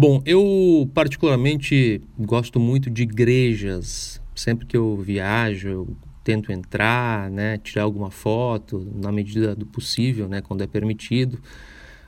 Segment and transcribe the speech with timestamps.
[0.00, 4.18] Bom, eu particularmente gosto muito de igrejas.
[4.34, 10.26] Sempre que eu viajo, eu tento entrar, né, tirar alguma foto na medida do possível,
[10.26, 11.38] né, quando é permitido.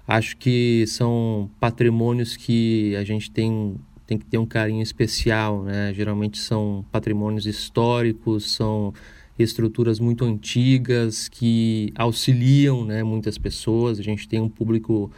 [0.09, 3.77] Acho que são patrimônios que a gente tem
[4.07, 5.93] tem que ter um carinho especial, né?
[5.95, 8.95] Geralmente são patrimônios históricos, são
[9.39, 13.99] estruturas muito antigas que auxiliam, né, muitas pessoas.
[14.01, 15.11] A gente tem um público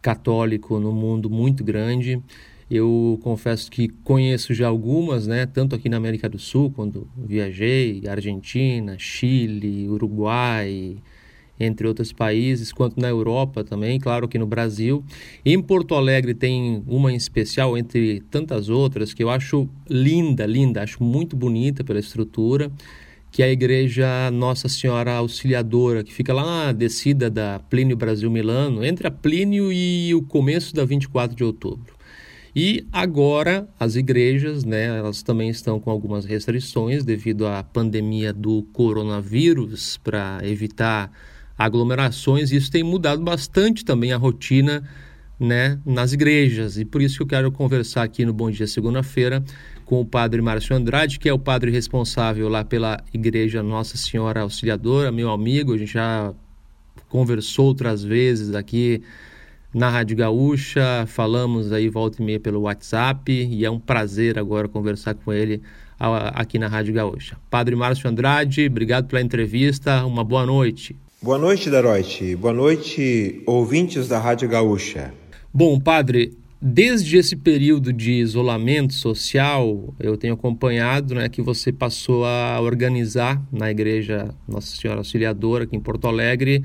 [0.00, 2.20] católico no mundo muito grande.
[2.70, 8.02] Eu confesso que conheço já algumas, né, tanto aqui na América do Sul, quando viajei,
[8.06, 10.96] Argentina, Chile, Uruguai,
[11.58, 15.04] entre outros países, quanto na Europa também, claro que no Brasil.
[15.44, 20.82] Em Porto Alegre tem uma em especial, entre tantas outras, que eu acho linda, linda,
[20.82, 22.70] acho muito bonita pela estrutura,
[23.30, 28.30] que é a Igreja Nossa Senhora Auxiliadora, que fica lá na descida da Plínio Brasil
[28.30, 31.94] Milano, entre a Plínio e o começo da 24 de outubro.
[32.54, 38.64] E agora as igrejas, né, elas também estão com algumas restrições devido à pandemia do
[38.72, 41.12] coronavírus para evitar
[41.56, 44.82] aglomerações, e isso tem mudado bastante também a rotina
[45.38, 46.76] né, nas igrejas.
[46.76, 49.44] E por isso que eu quero conversar aqui no Bom Dia Segunda-feira
[49.90, 54.42] com o padre Márcio Andrade, que é o padre responsável lá pela Igreja Nossa Senhora
[54.42, 55.74] Auxiliadora, meu amigo.
[55.74, 56.32] A gente já
[57.08, 59.02] conversou outras vezes aqui
[59.74, 64.68] na Rádio Gaúcha, falamos aí volta e meia pelo WhatsApp e é um prazer agora
[64.68, 65.60] conversar com ele
[65.98, 67.36] aqui na Rádio Gaúcha.
[67.50, 70.94] Padre Márcio Andrade, obrigado pela entrevista, uma boa noite.
[71.20, 72.36] Boa noite, Daroite.
[72.36, 75.12] Boa noite, ouvintes da Rádio Gaúcha.
[75.52, 82.26] Bom, padre, desde esse período de isolamento social, eu tenho acompanhado né, que você passou
[82.26, 86.62] a organizar na Igreja Nossa Senhora Auxiliadora, aqui em Porto Alegre,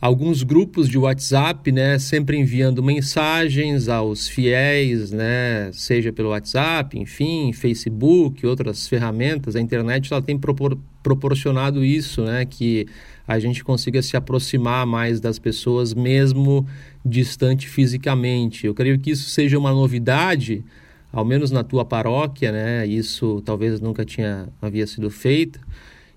[0.00, 7.52] alguns grupos de WhatsApp, né, sempre enviando mensagens aos fiéis, né, seja pelo WhatsApp, enfim,
[7.52, 9.56] Facebook, outras ferramentas.
[9.56, 12.86] A internet ela tem propor proporcionado isso, né, que
[13.30, 16.66] a gente consiga se aproximar mais das pessoas, mesmo
[17.06, 18.66] distante fisicamente.
[18.66, 20.64] Eu creio que isso seja uma novidade,
[21.12, 22.84] ao menos na tua paróquia, né?
[22.84, 25.60] Isso talvez nunca tinha havia sido feito.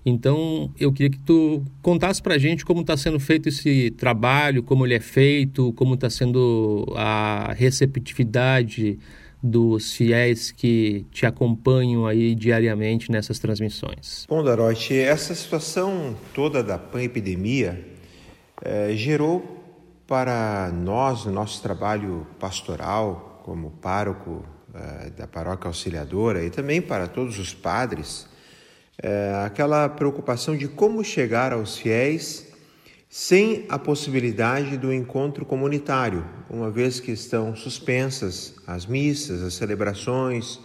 [0.04, 4.64] Então, eu queria que tu contasse para a gente como está sendo feito esse trabalho,
[4.64, 8.98] como ele é feito, como está sendo a receptividade
[9.46, 14.24] dos fiéis que te acompanham aí diariamente nessas transmissões?
[14.26, 17.84] Bom, Darote, essa situação toda da pan-epidemia
[18.62, 19.62] eh, gerou
[20.06, 24.42] para nós, no nosso trabalho pastoral, como pároco
[24.74, 28.26] eh, da paróquia auxiliadora e também para todos os padres,
[29.02, 32.43] eh, aquela preocupação de como chegar aos fiéis
[33.16, 40.58] sem a possibilidade do encontro comunitário, uma vez que estão suspensas as missas, as celebrações,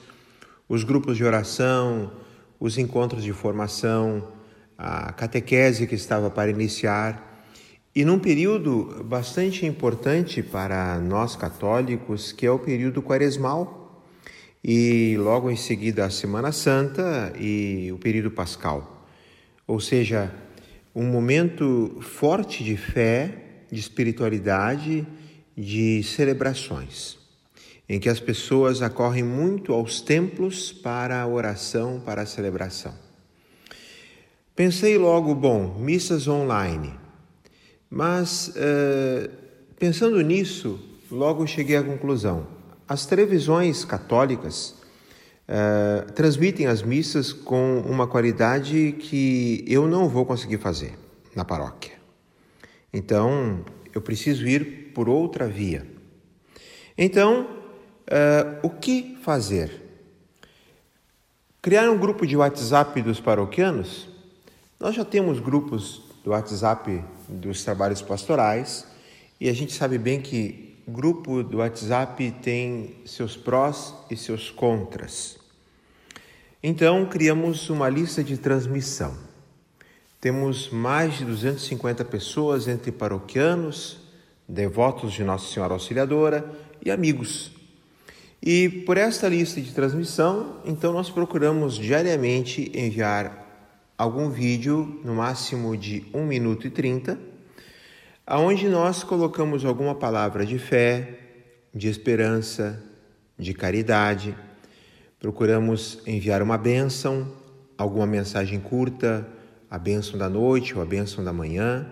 [0.67, 2.11] os grupos de oração,
[2.59, 4.29] os encontros de formação,
[4.75, 7.45] a catequese que estava para iniciar.
[7.93, 14.03] E num período bastante importante para nós católicos, que é o período quaresmal,
[14.63, 19.05] e logo em seguida a Semana Santa e o período pascal.
[19.67, 20.33] Ou seja,
[20.93, 25.07] um momento forte de fé, de espiritualidade,
[25.55, 27.17] de celebrações,
[27.87, 32.93] em que as pessoas acorrem muito aos templos para a oração, para a celebração.
[34.55, 36.93] Pensei logo, bom, missas online,
[37.89, 39.29] mas uh,
[39.77, 40.79] pensando nisso,
[41.09, 42.47] logo cheguei à conclusão:
[42.87, 44.78] as televisões católicas
[45.49, 50.93] uh, transmitem as missas com uma qualidade que eu não vou conseguir fazer
[51.35, 51.93] na paróquia.
[52.93, 55.85] Então, eu preciso ir por outra via.
[56.97, 57.47] Então,
[58.07, 59.87] uh, o que fazer?
[61.61, 64.07] Criar um grupo de WhatsApp dos paroquianos?
[64.79, 68.87] Nós já temos grupos do WhatsApp dos trabalhos pastorais
[69.39, 75.38] e a gente sabe bem que grupo do WhatsApp tem seus prós e seus contras.
[76.61, 79.15] Então, criamos uma lista de transmissão.
[80.19, 84.01] Temos mais de 250 pessoas entre paroquianos,
[84.45, 86.51] devotos de Nossa Senhora Auxiliadora
[86.85, 87.53] e amigos.
[88.43, 95.77] E por esta lista de transmissão, então nós procuramos diariamente enviar algum vídeo, no máximo
[95.77, 97.17] de 1 minuto e 30,
[98.27, 101.19] aonde nós colocamos alguma palavra de fé,
[101.73, 102.83] de esperança,
[103.37, 104.35] de caridade
[105.19, 107.27] Procuramos enviar uma bênção,
[107.77, 109.27] alguma mensagem curta,
[109.69, 111.85] a bênção da noite ou a bênção da manhã.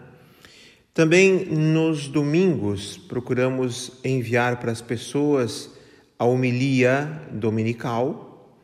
[0.94, 5.69] Também nos domingos procuramos enviar para as pessoas
[6.18, 8.56] a homilia dominical.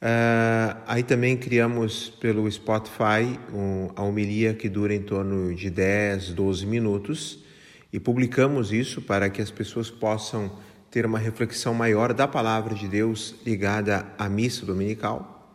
[0.00, 6.30] Uh, aí também criamos pelo Spotify um, a homilia que dura em torno de 10,
[6.30, 7.44] 12 minutos
[7.92, 10.50] e publicamos isso para que as pessoas possam
[10.96, 15.46] ter uma reflexão maior da palavra de Deus ligada à missa dominical.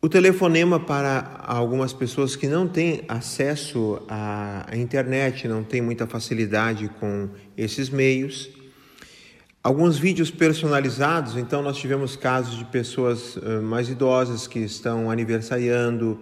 [0.00, 6.88] O telefonema para algumas pessoas que não têm acesso à internet, não têm muita facilidade
[6.98, 8.48] com esses meios.
[9.62, 16.18] Alguns vídeos personalizados, então nós tivemos casos de pessoas eh, mais idosas que estão aniversariando,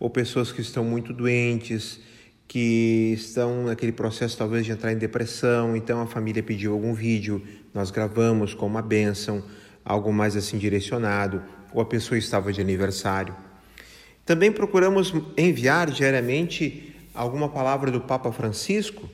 [0.00, 2.00] ou pessoas que estão muito doentes,
[2.46, 7.42] que estão naquele processo talvez de entrar em depressão, então a família pediu algum vídeo,
[7.72, 9.42] nós gravamos com uma bênção,
[9.84, 11.42] algo mais assim direcionado,
[11.72, 13.34] ou a pessoa estava de aniversário.
[14.24, 19.08] Também procuramos enviar diariamente alguma palavra do Papa Francisco,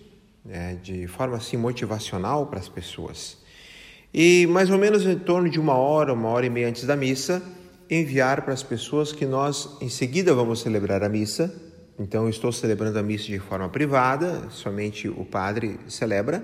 [0.44, 3.38] né, de forma assim motivacional para as pessoas.
[4.12, 6.96] E mais ou menos em torno de uma hora, uma hora e meia antes da
[6.96, 7.42] missa,
[7.88, 11.52] enviar para as pessoas que nós em seguida vamos celebrar a missa.
[12.02, 16.42] Então, eu estou celebrando a missa de forma privada, somente o padre celebra,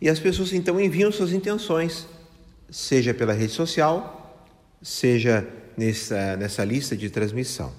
[0.00, 2.08] e as pessoas então enviam suas intenções,
[2.68, 4.44] seja pela rede social,
[4.82, 5.46] seja
[5.76, 7.72] nessa, nessa lista de transmissão.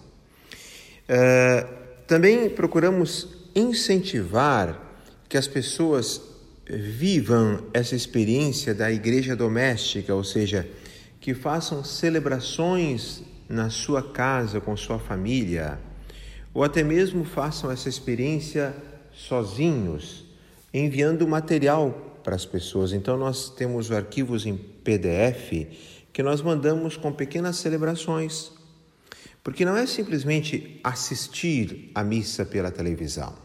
[1.10, 1.68] Uh,
[2.08, 4.80] também procuramos incentivar
[5.28, 6.22] que as pessoas
[6.66, 10.66] vivam essa experiência da igreja doméstica, ou seja,
[11.20, 15.78] que façam celebrações na sua casa com sua família,
[16.54, 18.76] ou até mesmo façam essa experiência
[19.12, 20.26] sozinhos,
[20.74, 22.94] enviando material para as pessoas.
[22.94, 25.68] Então nós temos arquivos em PDF
[26.12, 28.52] que nós mandamos com pequenas celebrações.
[29.44, 33.44] Porque não é simplesmente assistir a missa pela televisão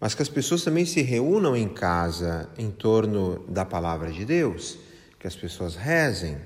[0.00, 4.78] mas que as pessoas também se reúnam em casa em torno da palavra de Deus,
[5.18, 6.36] que as pessoas rezem,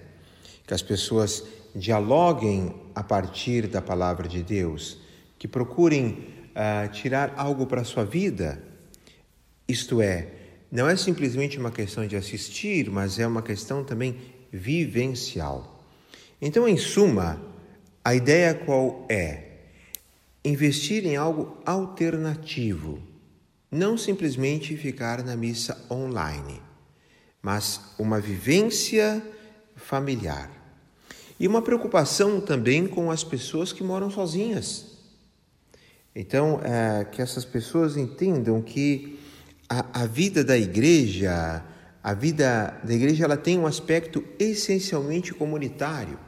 [0.66, 1.44] que as pessoas
[1.74, 4.98] dialoguem a partir da palavra de Deus,
[5.40, 8.62] que procurem uh, tirar algo para a sua vida.
[9.66, 10.28] Isto é,
[10.70, 14.16] não é simplesmente uma questão de assistir, mas é uma questão também
[14.52, 15.82] vivencial.
[16.42, 17.40] Então, em suma,
[18.04, 19.44] a ideia qual é?
[20.44, 23.02] Investir em algo alternativo
[23.70, 26.60] não simplesmente ficar na missa online,
[27.40, 29.22] mas uma vivência
[29.74, 30.50] familiar.
[31.38, 34.99] E uma preocupação também com as pessoas que moram sozinhas.
[36.14, 39.18] Então, é, que essas pessoas entendam que
[39.68, 41.64] a, a vida da igreja,
[42.02, 46.18] a vida da igreja, ela tem um aspecto essencialmente comunitário.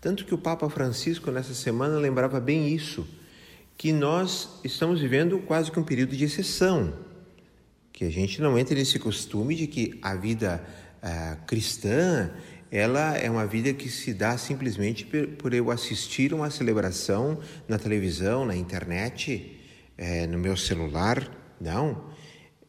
[0.00, 3.06] Tanto que o Papa Francisco, nessa semana, lembrava bem isso
[3.76, 6.92] que nós estamos vivendo quase que um período de exceção,
[7.92, 10.64] que a gente não entre nesse costume de que a vida
[11.02, 12.30] uh, cristã
[12.72, 17.38] ela é uma vida que se dá simplesmente por eu assistir uma celebração
[17.68, 19.60] na televisão, na internet,
[19.96, 21.30] é, no meu celular.
[21.60, 22.10] Não,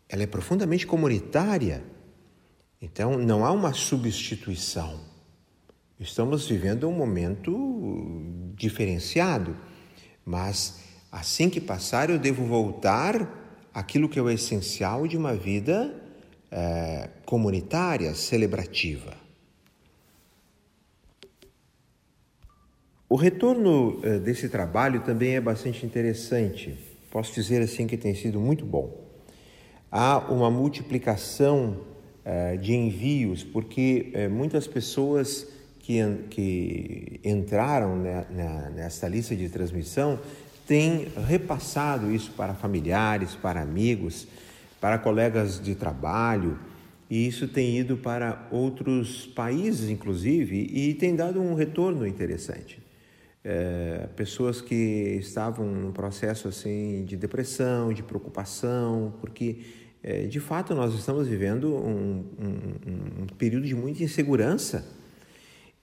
[0.08, 1.84] ela é profundamente comunitária.
[2.80, 5.00] Então, não há uma substituição.
[6.00, 9.56] Estamos vivendo um momento diferenciado,
[10.26, 10.84] mas
[11.14, 15.94] Assim que passar, eu devo voltar àquilo que é o essencial de uma vida
[16.50, 19.14] é, comunitária, celebrativa.
[23.14, 26.76] O retorno é, desse trabalho também é bastante interessante.
[27.12, 28.92] Posso dizer assim que tem sido muito bom.
[29.92, 31.82] Há uma multiplicação
[32.26, 38.02] é, de envios, porque é, muitas pessoas que, entraram
[38.74, 40.20] nessa lista de transmissão
[40.66, 44.28] tem repassado isso para familiares, para amigos,
[44.82, 46.58] para colegas de trabalho,
[47.08, 52.83] e isso tem ido para outros países, inclusive, e tem dado um retorno interessante.
[53.44, 59.60] É, pessoas que estavam num processo assim de depressão, de preocupação, porque
[60.02, 64.88] é, de fato nós estamos vivendo um, um, um período de muita insegurança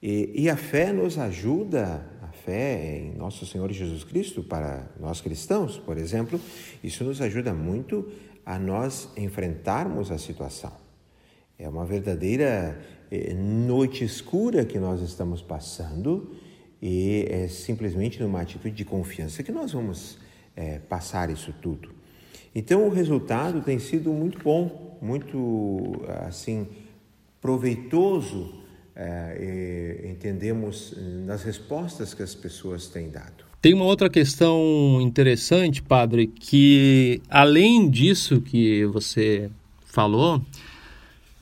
[0.01, 5.77] e, e a fé nos ajuda fé em nosso Senhor Jesus Cristo para nós cristãos,
[5.77, 6.39] por exemplo,
[6.83, 8.11] isso nos ajuda muito
[8.45, 10.71] a nós enfrentarmos a situação.
[11.57, 12.79] É uma verdadeira
[13.11, 16.35] eh, noite escura que nós estamos passando
[16.81, 20.17] e é simplesmente numa atitude de confiança que nós vamos
[20.55, 21.89] é, passar isso tudo.
[22.53, 26.67] Então o resultado tem sido muito bom, muito assim
[27.39, 28.61] proveitoso
[28.95, 30.93] é, entendemos
[31.25, 33.45] nas respostas que as pessoas têm dado.
[33.61, 39.49] Tem uma outra questão interessante, padre, que além disso que você
[39.85, 40.41] falou,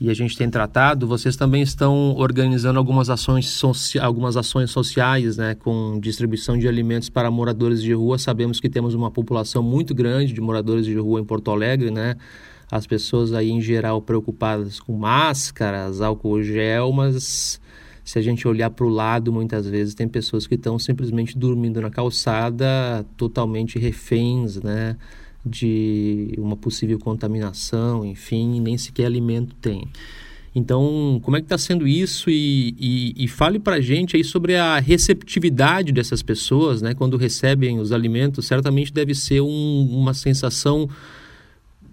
[0.00, 3.62] e a gente tem tratado, vocês também estão organizando algumas ações,
[4.00, 8.18] algumas ações sociais, né, com distribuição de alimentos para moradores de rua.
[8.18, 12.16] Sabemos que temos uma população muito grande de moradores de rua em Porto Alegre, né?
[12.72, 17.60] As pessoas aí em geral preocupadas com máscaras, álcool gel, mas
[18.02, 21.78] se a gente olhar para o lado, muitas vezes tem pessoas que estão simplesmente dormindo
[21.78, 24.96] na calçada, totalmente reféns, né?
[25.44, 29.88] De uma possível contaminação, enfim, nem sequer alimento tem.
[30.54, 32.28] Então, como é que está sendo isso?
[32.28, 36.92] E, e, e fale para a gente aí sobre a receptividade dessas pessoas, né?
[36.92, 40.88] Quando recebem os alimentos, certamente deve ser um, uma sensação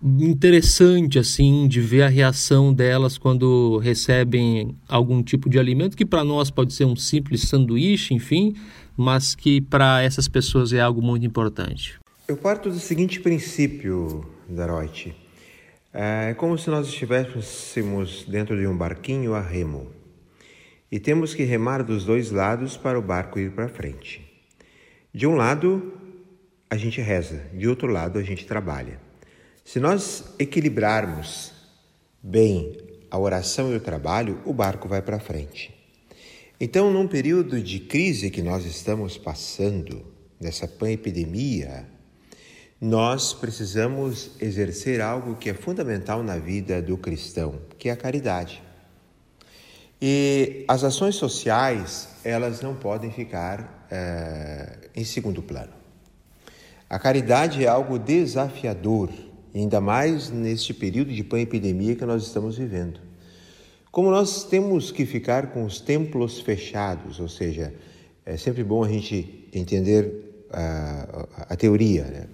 [0.03, 6.23] interessante, assim, de ver a reação delas quando recebem algum tipo de alimento, que para
[6.23, 8.55] nós pode ser um simples sanduíche, enfim,
[8.95, 11.99] mas que para essas pessoas é algo muito importante.
[12.27, 15.15] Eu parto do seguinte princípio, Daroite.
[15.93, 19.89] É como se nós estivéssemos dentro de um barquinho a remo
[20.91, 24.29] e temos que remar dos dois lados para o barco ir para frente.
[25.13, 25.93] De um lado,
[26.69, 28.99] a gente reza, de outro lado, a gente trabalha.
[29.63, 31.53] Se nós equilibrarmos
[32.21, 32.75] bem
[33.09, 35.73] a oração e o trabalho, o barco vai para frente.
[36.59, 40.05] Então, num período de crise que nós estamos passando,
[40.41, 41.95] nessa epidemia,
[42.79, 48.61] nós precisamos exercer algo que é fundamental na vida do cristão, que é a caridade.
[49.99, 55.73] E as ações sociais, elas não podem ficar é, em segundo plano.
[56.87, 59.09] A caridade é algo desafiador,
[59.53, 62.99] ainda mais neste período de pandemia que nós estamos vivendo.
[63.91, 67.73] Como nós temos que ficar com os templos fechados, ou seja,
[68.23, 72.27] é sempre bom a gente entender a, a, a teoria, né?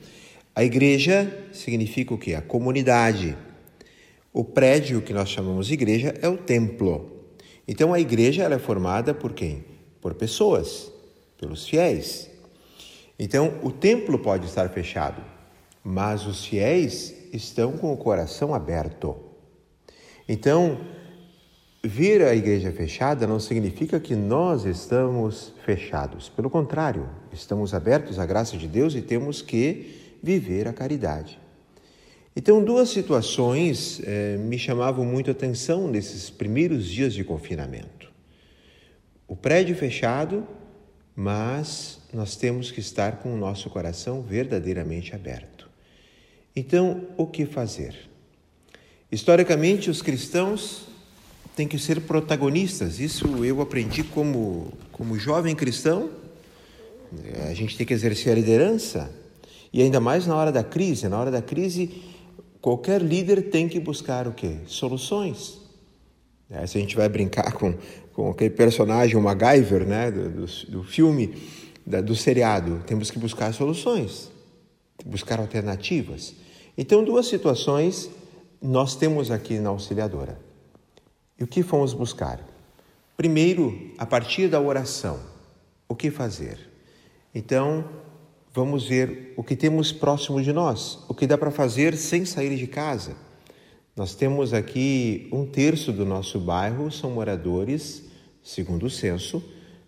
[0.55, 2.35] A igreja significa o que?
[2.35, 3.35] A comunidade.
[4.31, 7.09] O prédio que nós chamamos de igreja é o templo.
[7.67, 9.65] Então a igreja é formada por quem?
[9.99, 10.91] Por pessoas,
[11.39, 12.29] pelos fiéis.
[13.17, 15.23] Então o templo pode estar fechado,
[15.83, 19.15] mas os fiéis estão com o coração aberto.
[20.29, 20.81] Então,
[21.83, 26.29] vir a igreja fechada não significa que nós estamos fechados.
[26.29, 31.37] Pelo contrário, estamos abertos à graça de Deus e temos que viver a caridade.
[32.33, 38.09] Então, duas situações eh, me chamavam muito a atenção nesses primeiros dias de confinamento.
[39.27, 40.47] O prédio fechado,
[41.15, 45.69] mas nós temos que estar com o nosso coração verdadeiramente aberto.
[46.55, 47.93] Então, o que fazer?
[49.11, 50.87] Historicamente, os cristãos
[51.55, 52.99] têm que ser protagonistas.
[52.99, 56.09] Isso eu aprendi como, como jovem cristão.
[57.47, 59.22] A gente tem que exercer a liderança
[59.73, 61.09] e ainda mais na hora da crise.
[61.09, 62.03] Na hora da crise,
[62.61, 64.57] qualquer líder tem que buscar o quê?
[64.67, 65.59] Soluções.
[66.49, 67.73] É, se a gente vai brincar com,
[68.13, 71.35] com aquele personagem, o MacGyver, né, do, do, do filme,
[71.85, 74.31] da, do seriado, temos que buscar soluções,
[75.03, 76.35] buscar alternativas.
[76.77, 78.09] Então, duas situações
[78.61, 80.39] nós temos aqui na auxiliadora.
[81.39, 82.39] E o que fomos buscar?
[83.17, 85.19] Primeiro, a partir da oração,
[85.87, 86.57] o que fazer?
[87.33, 87.83] Então,
[88.53, 92.55] vamos ver o que temos próximo de nós, o que dá para fazer sem sair
[92.55, 93.15] de casa.
[93.95, 98.03] Nós temos aqui um terço do nosso bairro são moradores,
[98.43, 99.43] segundo o censo,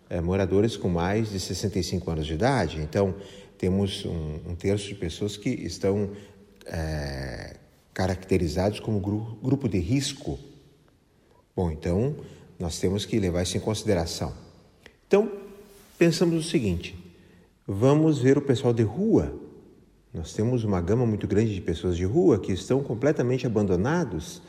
[0.10, 2.79] é, moradores com mais de 65 anos de idade.
[2.81, 3.15] Então,
[3.57, 6.12] temos um, um terço de pessoas que estão
[6.65, 7.57] é,
[7.93, 10.38] caracterizados como gru grupo de risco.
[11.55, 12.15] Bom, então
[12.60, 14.34] nós temos que levar isso em consideração.
[15.07, 15.31] Então,
[15.98, 17.04] pensamos o seguinte:
[17.67, 19.34] Vamos ver o pessoal de rua.
[20.13, 24.39] Nós temos uma gama muito grande de pessoas de rua que estão completamente abandonados,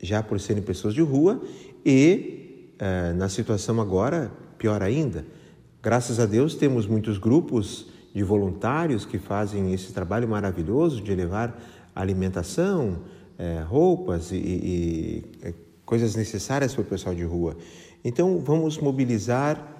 [0.00, 1.42] já por serem pessoas de rua,
[1.84, 5.26] e uh, na situação agora, pior ainda.
[5.82, 11.60] Graças a Deus, temos muitos grupos de voluntários que fazem esse trabalho maravilhoso de levar
[11.92, 13.00] alimentação,
[13.36, 15.54] eh, roupas e, e, e
[15.84, 17.56] coisas necessárias para o pessoal de rua.
[18.04, 19.77] Então, vamos mobilizar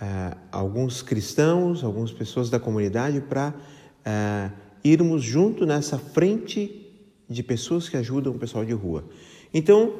[0.00, 4.52] uh, alguns cristãos, algumas pessoas da comunidade para uh,
[4.82, 6.86] irmos junto nessa frente
[7.28, 9.04] de pessoas que ajudam o pessoal de rua.
[9.52, 9.94] Então,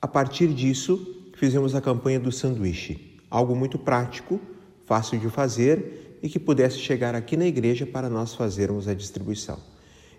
[0.00, 4.40] a partir disso, fizemos a campanha do sanduíche, algo muito prático,
[4.86, 9.58] fácil de fazer e que pudesse chegar aqui na igreja para nós fazermos a distribuição.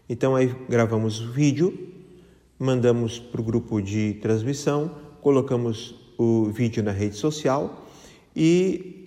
[0.08, 1.88] Então aí gravamos o vídeo,
[2.58, 7.86] mandamos para o grupo de transmissão, colocamos o vídeo na rede social
[8.36, 8.99] e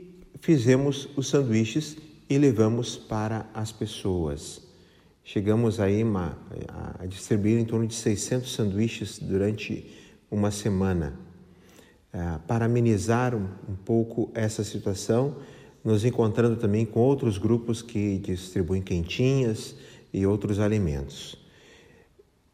[0.43, 1.97] fizemos os sanduíches
[2.29, 4.61] e levamos para as pessoas.
[5.23, 6.03] Chegamos aí
[6.99, 9.87] a distribuir em torno de 600 sanduíches durante
[10.29, 11.17] uma semana
[12.13, 15.37] uh, para amenizar um pouco essa situação,
[15.85, 19.77] nos encontrando também com outros grupos que distribuem quentinhas
[20.13, 21.37] e outros alimentos.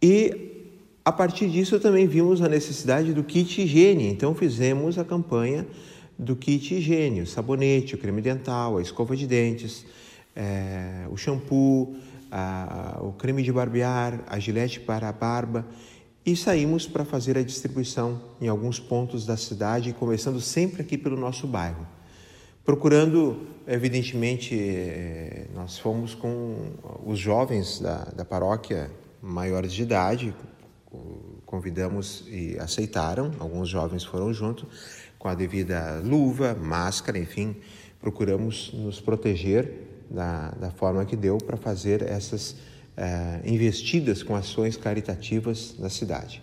[0.02, 5.66] E a partir disso também vimos a necessidade do kit higiene, então fizemos a campanha
[6.18, 9.86] do kit higiene, o sabonete, o creme dental, a escova de dentes,
[10.34, 11.96] é, o shampoo,
[12.30, 15.64] a, o creme de barbear, a gilete para a barba
[16.26, 21.16] e saímos para fazer a distribuição em alguns pontos da cidade, começando sempre aqui pelo
[21.16, 21.86] nosso bairro.
[22.64, 26.72] Procurando, evidentemente, é, nós fomos com
[27.06, 28.90] os jovens da, da paróquia
[29.22, 30.34] maiores de idade,
[31.46, 34.66] convidamos e aceitaram, alguns jovens foram junto,
[35.18, 37.56] com a devida luva, máscara, enfim,
[38.00, 42.56] procuramos nos proteger da, da forma que deu para fazer essas
[42.96, 46.40] eh, investidas com ações caritativas na cidade.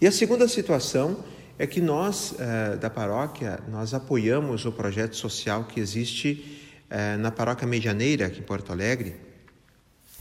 [0.00, 1.24] E a segunda situação
[1.58, 7.30] é que nós, eh, da paróquia, nós apoiamos o projeto social que existe eh, na
[7.30, 9.16] paróquia Medianeira, aqui em Porto Alegre,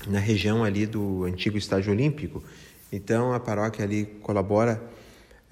[0.07, 2.43] na região ali do antigo Estádio Olímpico.
[2.91, 4.81] Então, a paróquia ali colabora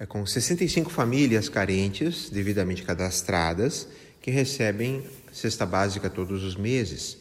[0.08, 3.88] com 65 famílias carentes, devidamente cadastradas,
[4.20, 7.18] que recebem cesta básica todos os meses.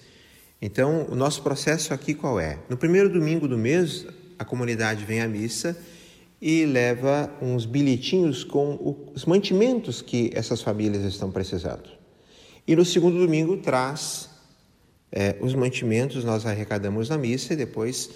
[0.61, 2.59] Então, o nosso processo aqui qual é?
[2.69, 4.05] No primeiro domingo do mês,
[4.39, 5.77] a comunidade vem à missa
[6.41, 11.89] e leva uns bilhetinhos com os mantimentos que essas famílias estão precisando.
[12.67, 14.29] E no segundo domingo traz
[15.11, 18.09] é, os mantimentos, nós arrecadamos na missa e depois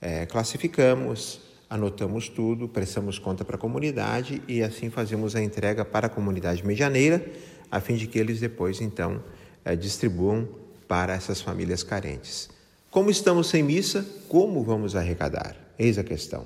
[0.00, 1.40] é, classificamos,
[1.72, 6.66] anotamos tudo, prestamos conta para a comunidade e assim fazemos a entrega para a comunidade
[6.66, 7.24] medianeira,
[7.70, 9.24] a fim de que eles depois, então,
[9.64, 10.46] é, distribuam
[10.86, 12.50] para essas famílias carentes.
[12.90, 15.56] Como estamos sem missa, como vamos arrecadar?
[15.78, 16.44] Eis a questão.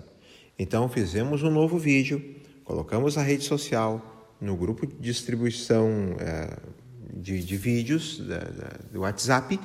[0.57, 2.23] Então, fizemos um novo vídeo,
[2.63, 6.57] colocamos na rede social, no grupo de distribuição é,
[7.13, 9.59] de, de, vídeos da, da, do WhatsApp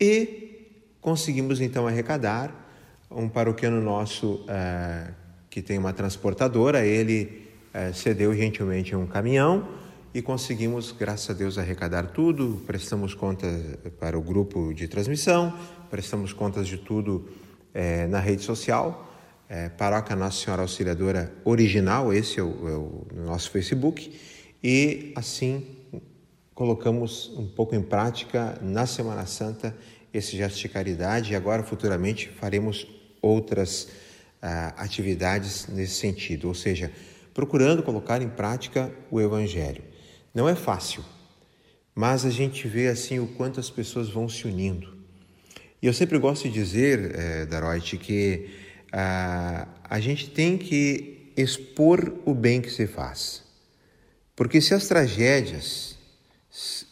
[0.00, 2.65] e conseguimos então arrecadar
[3.10, 5.08] um paroquiano nosso é,
[5.48, 9.68] que tem uma transportadora, ele é, cedeu gentilmente um caminhão
[10.12, 12.62] e conseguimos, graças a Deus, arrecadar tudo.
[12.66, 13.54] Prestamos contas
[14.00, 15.54] para o grupo de transmissão,
[15.90, 17.28] prestamos contas de tudo
[17.74, 19.12] é, na rede social.
[19.48, 24.18] É, Paróquia Nossa Senhora Auxiliadora Original, esse é o, é o nosso Facebook,
[24.62, 25.64] e assim
[26.54, 29.76] colocamos um pouco em prática na Semana Santa
[30.12, 32.95] esse gesto de caridade e agora futuramente faremos
[33.26, 33.88] outras
[34.40, 36.92] ah, atividades nesse sentido, ou seja,
[37.34, 39.82] procurando colocar em prática o Evangelho.
[40.34, 41.04] Não é fácil,
[41.94, 44.96] mas a gente vê assim o quanto as pessoas vão se unindo.
[45.82, 48.50] E eu sempre gosto de dizer, eh, Daroit, que
[48.92, 53.42] ah, a gente tem que expor o bem que se faz.
[54.34, 55.96] Porque se as tragédias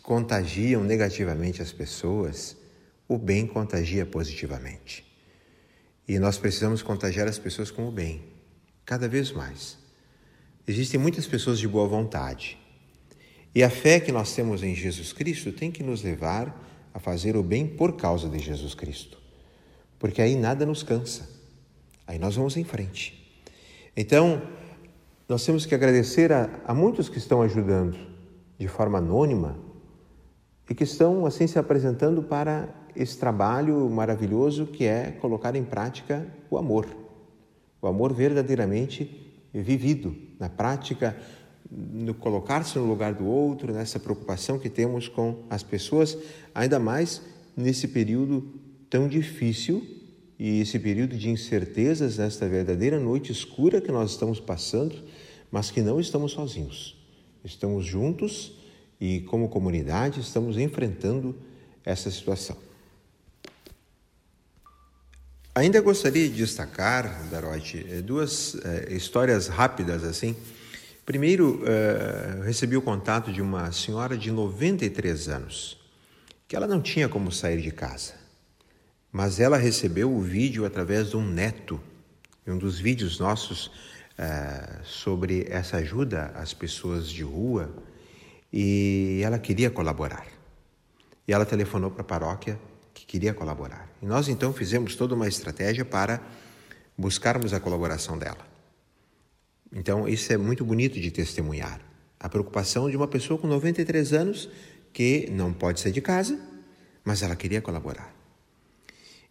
[0.02, 2.56] contagiam negativamente as pessoas,
[3.08, 5.04] o bem contagia positivamente.
[6.06, 8.22] E nós precisamos contagiar as pessoas com o bem,
[8.84, 9.78] cada vez mais.
[10.66, 12.58] Existem muitas pessoas de boa vontade.
[13.54, 16.54] E a fé que nós temos em Jesus Cristo tem que nos levar
[16.92, 19.18] a fazer o bem por causa de Jesus Cristo.
[19.98, 21.28] Porque aí nada nos cansa.
[22.06, 23.42] Aí nós vamos em frente.
[23.96, 24.42] Então,
[25.28, 27.96] nós temos que agradecer a, a muitos que estão ajudando
[28.58, 29.58] de forma anônima
[30.68, 36.26] e que estão assim se apresentando para esse trabalho maravilhoso que é colocar em prática
[36.50, 36.86] o amor.
[37.80, 41.16] O amor verdadeiramente vivido, na prática,
[41.70, 46.16] no colocar-se no lugar do outro, nessa preocupação que temos com as pessoas,
[46.54, 47.22] ainda mais
[47.56, 48.52] nesse período
[48.88, 49.84] tão difícil
[50.38, 54.96] e esse período de incertezas, nesta verdadeira noite escura que nós estamos passando,
[55.50, 56.96] mas que não estamos sozinhos.
[57.44, 58.58] Estamos juntos
[59.00, 61.36] e, como comunidade, estamos enfrentando
[61.84, 62.56] essa situação.
[65.56, 70.34] Ainda gostaria de destacar, Darote, eh, duas uh, histórias rápidas assim.
[71.06, 75.78] Primeiro, uh, recebi o contato de uma senhora de 93 anos,
[76.48, 78.14] que ela não tinha como sair de casa,
[79.12, 81.80] mas ela recebeu o vídeo através de um neto,
[82.44, 87.72] um dos vídeos nossos uh, sobre essa ajuda às pessoas de rua,
[88.52, 90.26] e ela queria colaborar.
[91.28, 92.58] E ela telefonou para a paróquia
[92.94, 93.90] que queria colaborar.
[94.00, 96.22] E nós então fizemos toda uma estratégia para
[96.96, 98.46] buscarmos a colaboração dela.
[99.74, 101.80] Então, isso é muito bonito de testemunhar.
[102.20, 104.48] A preocupação de uma pessoa com 93 anos
[104.92, 106.38] que não pode sair de casa,
[107.04, 108.14] mas ela queria colaborar.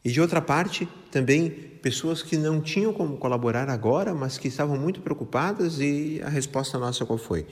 [0.04, 4.78] E de outra parte, também pessoas que não tinham como colaborar agora, mas que estavam
[4.78, 7.48] muito preocupadas e a resposta nossa qual foi?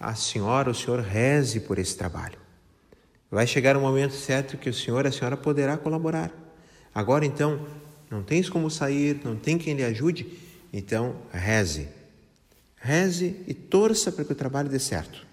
[0.00, 2.43] A senhora, o senhor reze por esse trabalho.
[3.30, 6.32] Vai chegar um momento certo que o senhor, a senhora poderá colaborar.
[6.94, 7.66] Agora então,
[8.10, 10.38] não tens como sair, não tem quem lhe ajude,
[10.72, 11.88] então reze.
[12.76, 15.26] Reze e torça para que o trabalho dê certo.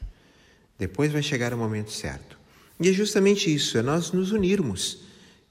[0.80, 2.40] Depois vai chegar o momento certo.
[2.80, 5.00] E é justamente isso, é nós nos unirmos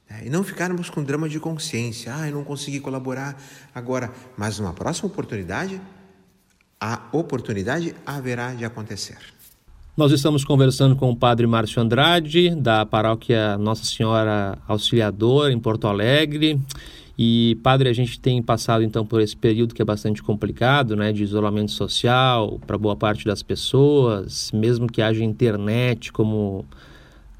[0.09, 0.23] né?
[0.25, 2.13] e não ficarmos com drama de consciência.
[2.13, 3.41] Ah, eu não consegui colaborar
[3.73, 5.81] agora, mas numa próxima oportunidade,
[6.81, 9.19] a oportunidade haverá de acontecer.
[10.01, 15.87] Nós estamos conversando com o Padre Márcio Andrade, da paróquia Nossa Senhora Auxiliadora, em Porto
[15.87, 16.59] Alegre.
[17.19, 21.13] E, padre, a gente tem passado então por esse período que é bastante complicado, né,
[21.13, 26.65] de isolamento social para boa parte das pessoas, mesmo que haja internet, como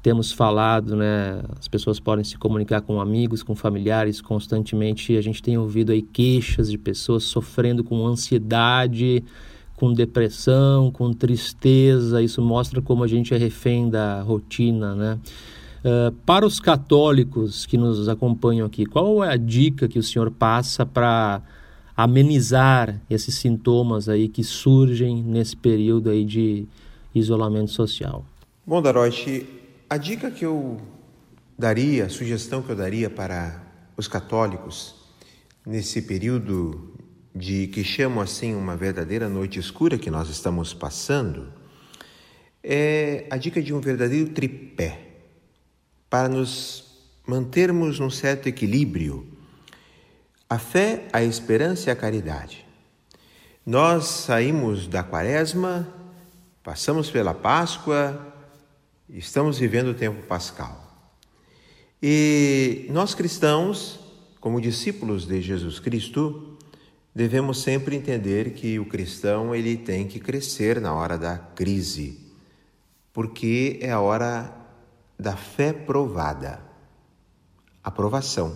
[0.03, 5.17] temos falado, né, as pessoas podem se comunicar com amigos, com familiares constantemente.
[5.17, 9.23] A gente tem ouvido aí queixas de pessoas sofrendo com ansiedade,
[9.81, 12.21] com depressão, com tristeza.
[12.21, 15.19] Isso mostra como a gente é refém da rotina, né?
[15.83, 20.29] Uh, para os católicos que nos acompanham aqui, qual é a dica que o senhor
[20.29, 21.41] passa para
[21.97, 26.67] amenizar esses sintomas aí que surgem nesse período aí de
[27.15, 28.23] isolamento social?
[28.63, 29.47] Bom, Darote,
[29.89, 30.77] a dica que eu
[31.57, 33.63] daria, a sugestão que eu daria para
[33.97, 34.93] os católicos
[35.65, 36.90] nesse período
[37.33, 41.51] de que chamo assim uma verdadeira noite escura que nós estamos passando,
[42.63, 45.07] é a dica de um verdadeiro tripé
[46.09, 46.91] para nos
[47.25, 49.25] mantermos num certo equilíbrio.
[50.49, 52.65] A fé, a esperança e a caridade.
[53.65, 55.87] Nós saímos da quaresma,
[56.61, 58.33] passamos pela Páscoa,
[59.09, 61.09] estamos vivendo o tempo pascal.
[62.03, 63.99] E nós cristãos,
[64.39, 66.57] como discípulos de Jesus Cristo,
[67.13, 72.19] devemos sempre entender que o cristão ele tem que crescer na hora da crise,
[73.11, 74.53] porque é a hora
[75.19, 76.61] da fé provada.
[77.83, 78.55] Aprovação.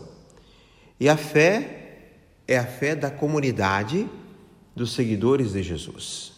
[1.00, 2.12] E a fé
[2.48, 4.08] é a fé da comunidade
[4.76, 6.34] dos seguidores de Jesus.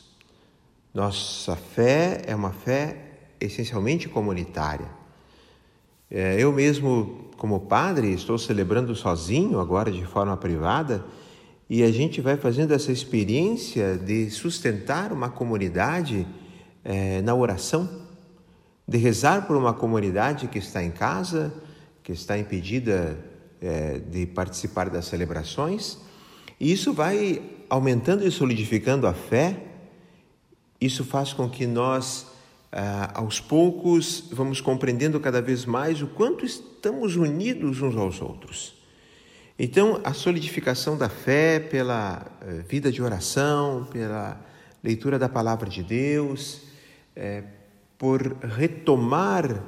[0.93, 2.97] Nossa fé é uma fé
[3.39, 4.89] essencialmente comunitária.
[6.09, 11.05] É, eu mesmo, como padre, estou celebrando sozinho, agora de forma privada,
[11.69, 16.25] e a gente vai fazendo essa experiência de sustentar uma comunidade
[16.83, 18.07] é, na oração
[18.87, 21.53] de rezar por uma comunidade que está em casa,
[22.01, 23.19] que está impedida
[23.61, 25.97] é, de participar das celebrações.
[26.57, 29.61] E isso vai aumentando e solidificando a fé.
[30.79, 32.27] Isso faz com que nós,
[32.71, 38.76] ah, aos poucos, vamos compreendendo cada vez mais o quanto estamos unidos uns aos outros.
[39.59, 44.39] Então, a solidificação da fé pela eh, vida de oração, pela
[44.83, 46.61] leitura da palavra de Deus,
[47.15, 47.43] é,
[47.97, 49.63] por retomar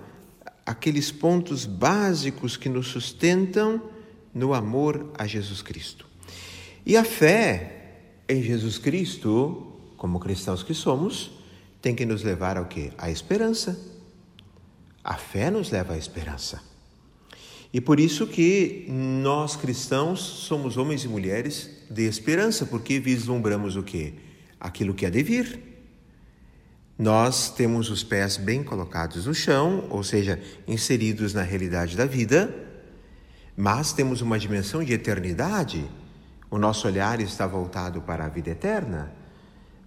[0.64, 3.82] aqueles pontos básicos que nos sustentam
[4.34, 6.06] no amor a Jesus Cristo.
[6.86, 7.80] E a fé
[8.28, 11.32] em Jesus Cristo, como cristãos que somos,
[11.82, 12.92] tem que nos levar ao que?
[12.98, 13.80] À esperança.
[15.04, 16.69] A fé nos leva à esperança.
[17.72, 23.84] E por isso que nós cristãos somos homens e mulheres de esperança, porque vislumbramos o
[23.84, 24.16] que?
[24.60, 25.60] Aquilo que há de vir.
[26.98, 32.54] Nós temos os pés bem colocados no chão, ou seja, inseridos na realidade da vida,
[33.56, 35.86] mas temos uma dimensão de eternidade.
[36.50, 39.14] O nosso olhar está voltado para a vida eterna,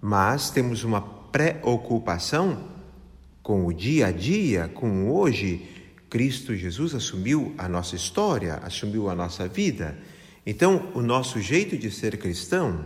[0.01, 2.71] mas temos uma preocupação
[3.43, 5.82] com o dia a dia, com o hoje.
[6.13, 9.97] Cristo Jesus assumiu a nossa história, assumiu a nossa vida.
[10.45, 12.85] Então, o nosso jeito de ser cristão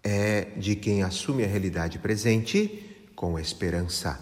[0.00, 4.20] é de quem assume a realidade presente com esperança.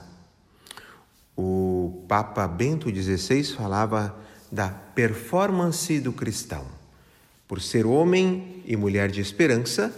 [1.37, 4.18] O Papa Bento XVI falava
[4.50, 6.64] da performance do cristão.
[7.46, 9.94] Por ser homem e mulher de esperança,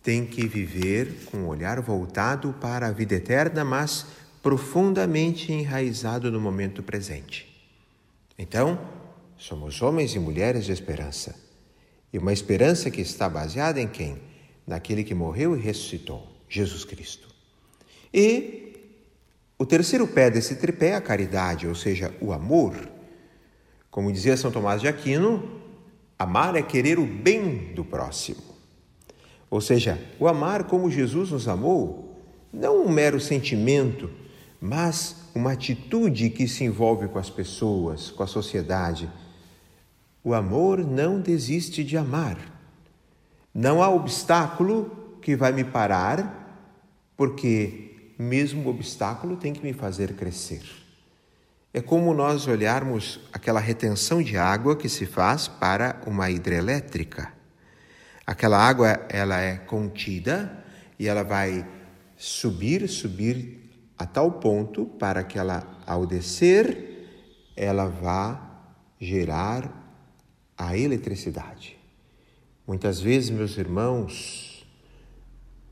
[0.00, 4.06] tem que viver com o olhar voltado para a vida eterna, mas
[4.46, 7.52] profundamente enraizado no momento presente.
[8.38, 8.78] Então,
[9.36, 11.34] somos homens e mulheres de esperança.
[12.12, 14.18] E uma esperança que está baseada em quem?
[14.64, 17.26] Naquele que morreu e ressuscitou, Jesus Cristo.
[18.14, 18.72] E
[19.58, 22.88] o terceiro pé desse tripé é a caridade, ou seja, o amor.
[23.90, 25.60] Como dizia São Tomás de Aquino,
[26.16, 28.44] amar é querer o bem do próximo.
[29.50, 32.16] Ou seja, o amar como Jesus nos amou,
[32.52, 34.08] não um mero sentimento,
[34.66, 39.08] mas uma atitude que se envolve com as pessoas, com a sociedade.
[40.24, 42.36] O amor não desiste de amar.
[43.54, 46.74] Não há obstáculo que vai me parar,
[47.16, 50.62] porque mesmo o obstáculo tem que me fazer crescer.
[51.72, 57.32] É como nós olharmos aquela retenção de água que se faz para uma hidrelétrica.
[58.26, 60.64] Aquela água ela é contida
[60.98, 61.64] e ela vai
[62.16, 63.65] subir, subir
[63.98, 66.96] a tal ponto para que ela ao descer
[67.56, 68.38] ela vá
[69.00, 69.84] gerar
[70.56, 71.78] a eletricidade.
[72.66, 74.66] Muitas vezes, meus irmãos,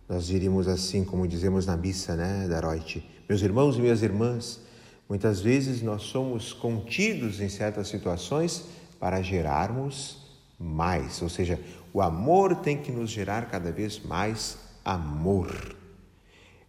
[0.09, 4.61] nós diríamos assim, como dizemos na missa, né, da Reut, meus irmãos e minhas irmãs,
[5.09, 8.65] muitas vezes nós somos contidos em certas situações
[8.99, 10.23] para gerarmos
[10.59, 11.61] mais, ou seja,
[11.93, 15.77] o amor tem que nos gerar cada vez mais amor.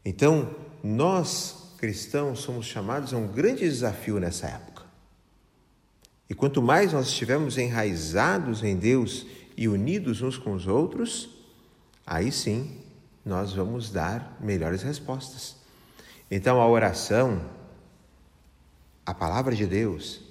[0.03, 0.49] Então,
[0.85, 4.83] nós cristãos somos chamados a um grande desafio nessa época.
[6.29, 9.25] E quanto mais nós estivermos enraizados em Deus
[9.57, 11.29] e unidos uns com os outros,
[12.05, 12.77] aí sim
[13.25, 15.55] nós vamos dar melhores respostas.
[16.29, 17.41] Então, a oração,
[19.03, 20.21] a palavra de Deus,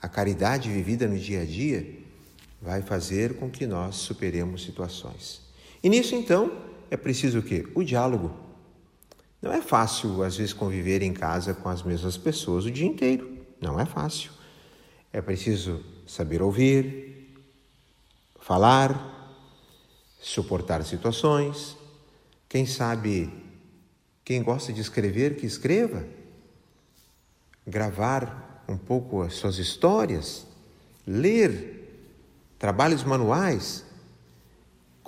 [0.00, 1.98] a caridade vivida no dia a dia,
[2.62, 5.42] vai fazer com que nós superemos situações.
[5.82, 6.50] E nisso, então,
[6.90, 7.68] é preciso o quê?
[7.74, 8.47] O diálogo.
[9.40, 13.38] Não é fácil, às vezes, conviver em casa com as mesmas pessoas o dia inteiro.
[13.60, 14.30] Não é fácil.
[15.12, 17.36] É preciso saber ouvir,
[18.40, 19.18] falar,
[20.20, 21.76] suportar situações.
[22.48, 23.32] Quem sabe,
[24.24, 26.04] quem gosta de escrever, que escreva.
[27.66, 30.46] Gravar um pouco as suas histórias,
[31.06, 31.78] ler
[32.58, 33.84] trabalhos manuais,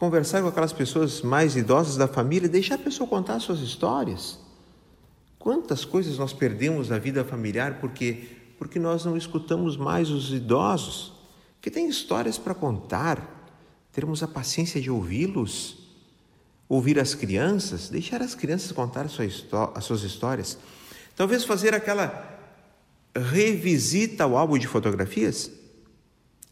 [0.01, 4.39] conversar com aquelas pessoas mais idosas da família, deixar a pessoa contar suas histórias.
[5.39, 11.15] Quantas coisas nós perdemos na vida familiar porque porque nós não escutamos mais os idosos
[11.63, 13.49] que têm histórias para contar,
[13.91, 15.79] termos a paciência de ouvi-los,
[16.69, 20.59] ouvir as crianças, deixar as crianças contar as suas histórias,
[21.17, 22.39] talvez fazer aquela
[23.15, 25.51] revisita ao álbum de fotografias.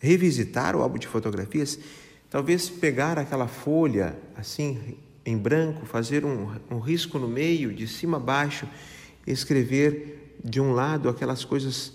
[0.01, 1.79] Revisitar o álbum de fotografias,
[2.31, 8.17] talvez pegar aquela folha assim em branco, fazer um, um risco no meio, de cima
[8.17, 8.67] a baixo,
[9.27, 11.93] escrever de um lado aquelas coisas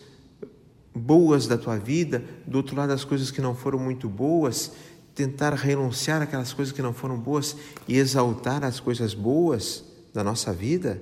[0.93, 4.73] boas da tua vida, do outro lado as coisas que não foram muito boas,
[5.15, 7.55] tentar renunciar aquelas coisas que não foram boas
[7.87, 11.01] e exaltar as coisas boas da nossa vida,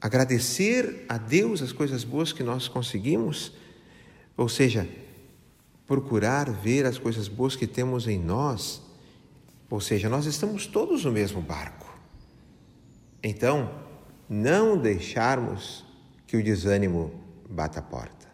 [0.00, 3.52] agradecer a Deus as coisas boas que nós conseguimos,
[4.36, 4.88] ou seja,
[5.88, 8.82] procurar ver as coisas boas que temos em nós,
[9.70, 11.88] ou seja, nós estamos todos no mesmo barco.
[13.22, 13.74] Então,
[14.28, 15.84] não deixarmos
[16.26, 17.10] que o desânimo
[17.48, 18.28] bata a porta.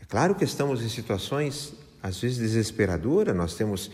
[0.00, 3.90] É claro que estamos em situações às vezes desesperadoras, nós temos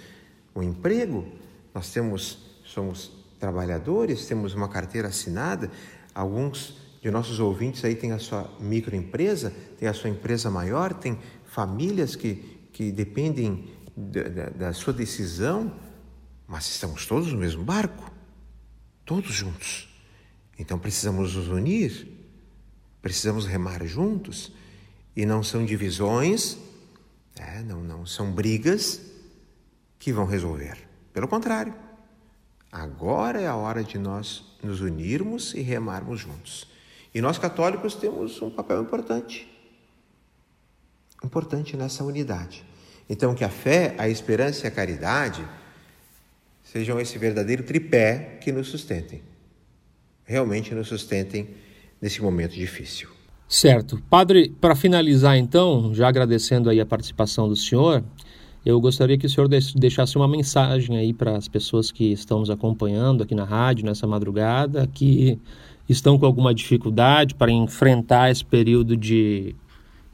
[0.54, 1.26] um emprego,
[1.74, 5.70] nós temos somos trabalhadores, temos uma carteira assinada,
[6.14, 11.18] alguns de nossos ouvintes aí têm a sua microempresa, tem a sua empresa maior, tem
[11.52, 12.36] famílias que,
[12.72, 15.70] que dependem da, da, da sua decisão,
[16.48, 18.10] mas estamos todos no mesmo barco,
[19.04, 19.86] todos juntos.
[20.58, 22.08] Então precisamos nos unir,
[23.02, 24.50] precisamos remar juntos,
[25.14, 26.56] e não são divisões,
[27.36, 29.02] é, não, não são brigas
[29.98, 30.78] que vão resolver.
[31.12, 31.74] Pelo contrário,
[32.70, 36.66] agora é a hora de nós nos unirmos e remarmos juntos.
[37.14, 39.51] E nós católicos temos um papel importante
[41.24, 42.64] importante nessa unidade.
[43.08, 45.44] Então, que a fé, a esperança e a caridade
[46.62, 49.22] sejam esse verdadeiro tripé que nos sustentem,
[50.24, 51.48] realmente nos sustentem
[52.00, 53.08] nesse momento difícil.
[53.48, 54.02] Certo.
[54.08, 58.02] Padre, para finalizar então, já agradecendo aí a participação do senhor,
[58.64, 62.48] eu gostaria que o senhor deixasse uma mensagem aí para as pessoas que estão nos
[62.48, 65.38] acompanhando aqui na rádio nessa madrugada, que
[65.88, 69.54] estão com alguma dificuldade para enfrentar esse período de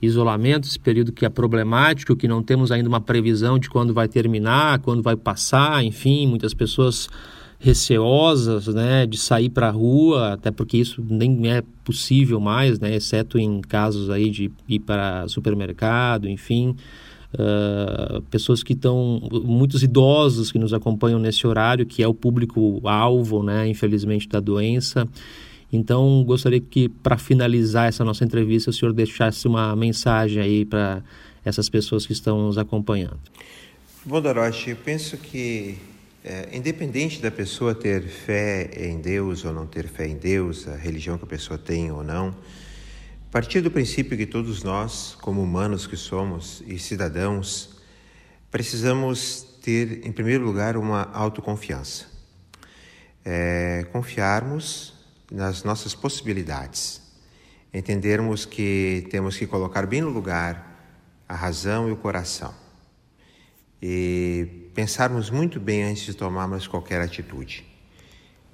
[0.00, 4.08] isolamento, esse período que é problemático, que não temos ainda uma previsão de quando vai
[4.08, 7.08] terminar, quando vai passar, enfim, muitas pessoas
[7.58, 12.94] receosas, né, de sair para a rua, até porque isso nem é possível mais, né,
[12.94, 16.76] exceto em casos aí de ir para supermercado, enfim,
[17.34, 22.80] uh, pessoas que estão, muitos idosos que nos acompanham nesse horário, que é o público
[22.84, 25.08] alvo, né, infelizmente da doença,
[25.72, 31.02] então, gostaria que, para finalizar essa nossa entrevista, o senhor deixasse uma mensagem aí para
[31.44, 33.20] essas pessoas que estão nos acompanhando.
[34.04, 35.76] Bom, Doroche, eu penso que,
[36.24, 40.76] é, independente da pessoa ter fé em Deus ou não ter fé em Deus, a
[40.76, 42.34] religião que a pessoa tem ou não,
[43.30, 47.76] partir do princípio que todos nós, como humanos que somos e cidadãos,
[48.50, 52.06] precisamos ter, em primeiro lugar, uma autoconfiança.
[53.22, 54.94] É, confiarmos
[55.30, 57.02] nas nossas possibilidades,
[57.72, 60.68] entendermos que temos que colocar bem no lugar
[61.28, 62.54] a razão e o coração.
[63.80, 67.64] E pensarmos muito bem antes de tomarmos qualquer atitude.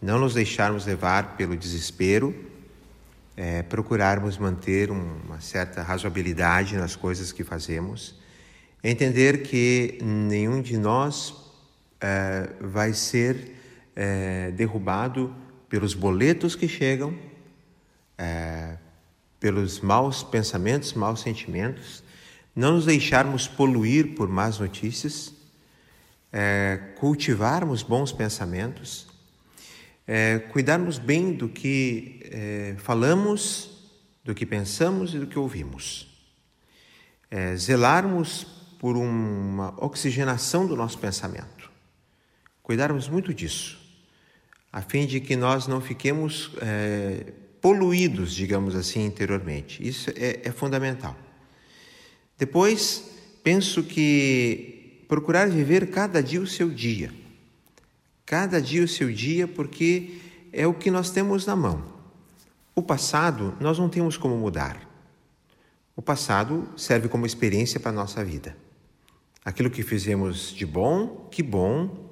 [0.03, 2.35] Não nos deixarmos levar pelo desespero,
[3.37, 8.21] é, procurarmos manter uma certa razoabilidade nas coisas que fazemos,
[8.83, 11.35] entender que nenhum de nós
[12.01, 13.55] é, vai ser
[13.97, 15.35] é, derrubado
[15.75, 17.19] pelos boletos que chegam,
[18.17, 18.77] é,
[19.41, 22.01] pelos maus pensamentos, maus sentimentos,
[22.55, 25.35] não nos deixarmos poluir por más notícias,
[26.33, 29.09] é, cultivarmos bons pensamentos,
[30.07, 33.69] é, cuidarmos bem do que é, falamos,
[34.23, 36.07] do que pensamos e do que ouvimos,
[37.29, 38.47] é, zelarmos
[38.79, 41.69] por uma oxigenação do nosso pensamento,
[42.63, 43.84] cuidarmos muito disso,
[44.75, 49.81] a fim de que nós não fiquemos é, poluídos, digamos assim, interiormente.
[49.87, 51.17] Isso é, é fundamental.
[52.37, 53.09] Depois,
[53.45, 57.13] penso que procurar viver cada dia o seu dia.
[58.27, 60.19] Cada dia o seu dia, porque
[60.53, 61.85] é o que nós temos na mão.
[62.75, 64.91] O passado nós não temos como mudar.
[65.95, 68.57] O passado serve como experiência para a nossa vida.
[69.45, 72.11] Aquilo que fizemos de bom, que bom,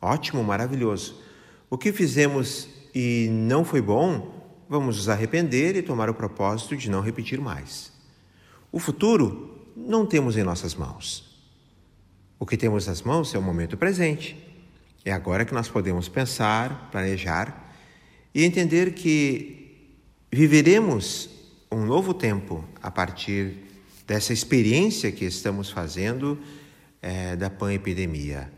[0.00, 1.28] ótimo, maravilhoso.
[1.70, 6.90] O que fizemos e não foi bom, vamos nos arrepender e tomar o propósito de
[6.90, 7.92] não repetir mais.
[8.72, 11.30] O futuro não temos em nossas mãos.
[12.40, 14.36] O que temos nas mãos é o momento presente.
[15.04, 17.72] É agora que nós podemos pensar, planejar
[18.34, 19.96] e entender que
[20.32, 21.30] viveremos
[21.70, 23.58] um novo tempo a partir
[24.06, 26.36] dessa experiência que estamos fazendo
[27.00, 28.50] é, da pan-epidemia.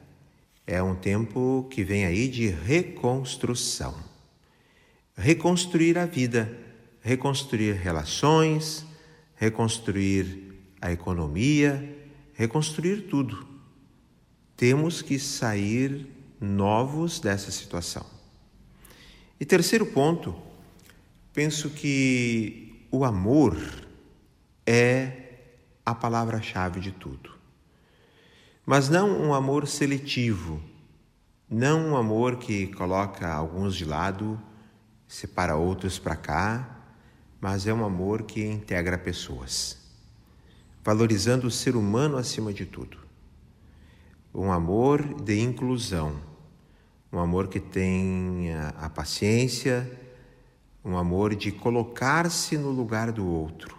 [0.67, 3.95] É um tempo que vem aí de reconstrução.
[5.17, 6.57] Reconstruir a vida,
[7.01, 8.87] reconstruir relações,
[9.35, 11.97] reconstruir a economia,
[12.33, 13.47] reconstruir tudo.
[14.57, 16.07] Temos que sair
[16.41, 18.07] novos dessa situação.
[19.41, 20.35] E terceiro ponto,
[21.33, 23.59] penso que o amor
[24.65, 25.13] é
[25.85, 27.32] a palavra-chave de tudo.
[28.65, 30.63] Mas não um amor seletivo,
[31.51, 34.41] não um amor que coloca alguns de lado,
[35.09, 36.81] separa outros para cá,
[37.41, 39.77] mas é um amor que integra pessoas,
[40.85, 42.99] valorizando o ser humano acima de tudo.
[44.33, 46.21] Um amor de inclusão,
[47.13, 49.91] um amor que tenha a paciência,
[50.85, 53.77] um amor de colocar-se no lugar do outro,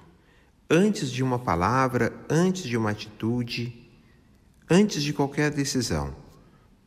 [0.69, 3.82] antes de uma palavra, antes de uma atitude,
[4.69, 6.15] antes de qualquer decisão.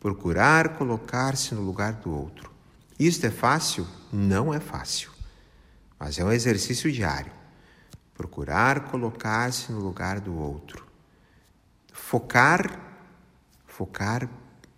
[0.01, 2.51] Procurar colocar-se no lugar do outro.
[2.99, 3.87] Isto é fácil?
[4.13, 5.17] Não é fácil
[5.99, 7.33] mas é um exercício diário.
[8.15, 10.87] Procurar colocar-se no lugar do outro.
[11.93, 12.81] Focar,
[13.67, 14.29] focar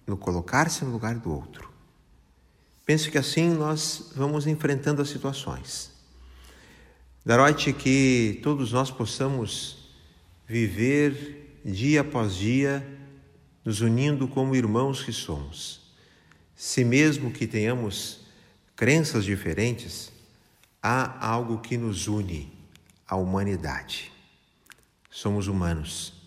[0.06, 1.70] no colocar-se no lugar do outro.
[2.86, 5.92] Penso que assim nós vamos enfrentando as situações.
[7.24, 9.90] Darote que todos nós possamos
[10.46, 12.86] viver dia após dia,
[13.64, 15.92] nos unindo como irmãos que somos.
[16.54, 18.20] Se mesmo que tenhamos
[18.74, 20.12] crenças diferentes,
[20.82, 22.52] há algo que nos une,
[23.06, 24.12] a humanidade.
[25.10, 26.18] Somos humanos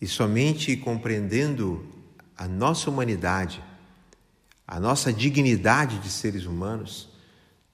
[0.00, 1.86] e somente compreendendo
[2.36, 3.62] a nossa humanidade,
[4.66, 7.08] a nossa dignidade de seres humanos,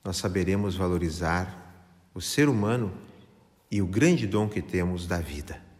[0.04, 2.92] nós saberemos valorizar o ser humano
[3.70, 5.71] e o grande dom que temos da vida.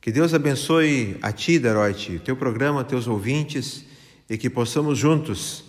[0.00, 3.84] Que Deus abençoe a ti, Daroite, teu programa, teus ouvintes
[4.28, 5.64] e que possamos juntos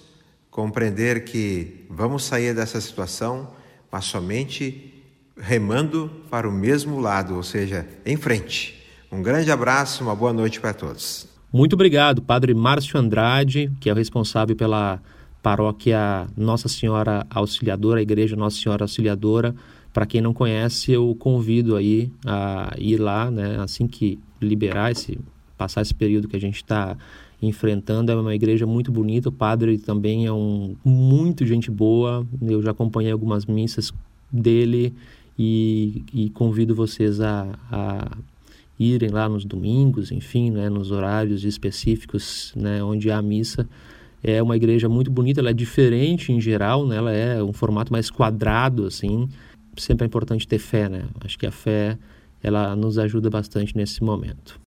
[0.49, 3.49] compreender que vamos sair dessa situação
[3.91, 4.93] mas somente
[5.37, 8.79] remando para o mesmo lado, ou seja, em frente.
[9.11, 11.27] Um grande abraço, uma boa noite para todos.
[11.51, 15.01] Muito obrigado, Padre Márcio Andrade, que é o responsável pela
[15.43, 19.53] paróquia Nossa Senhora Auxiliadora, a Igreja Nossa Senhora Auxiliadora.
[19.91, 25.19] Para quem não conhece, eu convido aí a ir lá, né, assim que liberar esse,
[25.57, 26.97] passar esse período que a gente está
[27.41, 28.11] enfrentando.
[28.11, 32.25] É uma igreja muito bonita, o padre também é um muito gente boa.
[32.41, 33.93] Eu já acompanhei algumas missas
[34.31, 34.93] dele
[35.37, 38.17] e, e convido vocês a, a,
[38.79, 43.67] irem lá nos domingos, enfim, né, nos horários específicos, né, onde há missa.
[44.23, 47.91] É uma igreja muito bonita, ela é diferente em geral, né, ela é um formato
[47.91, 49.27] mais quadrado, assim.
[49.77, 51.05] Sempre é importante ter fé, né?
[51.21, 51.97] Acho que a fé
[52.43, 54.59] ela nos ajuda bastante nesse momento.